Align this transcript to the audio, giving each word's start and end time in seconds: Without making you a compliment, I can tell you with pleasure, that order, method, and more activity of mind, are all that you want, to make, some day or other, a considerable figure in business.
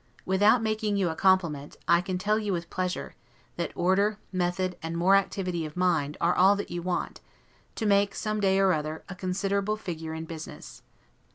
Without 0.25 0.63
making 0.63 0.97
you 0.97 1.09
a 1.09 1.15
compliment, 1.15 1.75
I 1.87 2.01
can 2.01 2.17
tell 2.17 2.39
you 2.39 2.51
with 2.51 2.71
pleasure, 2.71 3.13
that 3.55 3.71
order, 3.75 4.17
method, 4.31 4.75
and 4.81 4.97
more 4.97 5.15
activity 5.15 5.63
of 5.63 5.77
mind, 5.77 6.17
are 6.19 6.33
all 6.35 6.55
that 6.55 6.71
you 6.71 6.81
want, 6.81 7.21
to 7.75 7.85
make, 7.85 8.15
some 8.15 8.39
day 8.39 8.57
or 8.57 8.73
other, 8.73 9.03
a 9.09 9.13
considerable 9.13 9.77
figure 9.77 10.15
in 10.15 10.25
business. 10.25 10.81